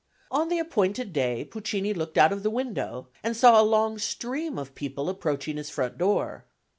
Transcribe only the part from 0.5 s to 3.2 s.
appointed day Puccini looked out of the window